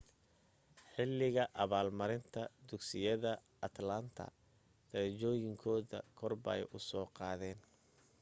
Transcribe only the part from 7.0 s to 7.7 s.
qaadeen